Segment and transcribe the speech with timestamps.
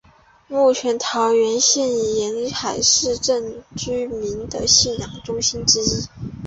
[0.47, 6.07] 目前是桃园县沿海乡镇居民的信仰中心之一。